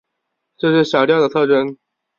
[0.57, 1.77] 这是小调的特征。